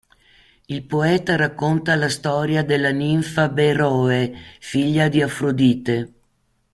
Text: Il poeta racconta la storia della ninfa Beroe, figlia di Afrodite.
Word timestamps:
Il 0.65 0.83
poeta 0.85 1.35
racconta 1.35 1.93
la 1.93 2.09
storia 2.09 2.63
della 2.63 2.89
ninfa 2.89 3.49
Beroe, 3.49 4.33
figlia 4.59 5.07
di 5.09 5.21
Afrodite. 5.21 6.13